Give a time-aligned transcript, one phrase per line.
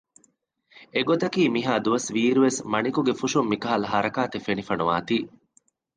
[0.93, 5.17] އެ ގޮތަކީ މިހައި ދުވަސް ވީއިރު ވެސް މަނިކުގެ ފުށުން މިކަހަލަ ހަރަކާތެއް ފެނިފައި ނުވާތީ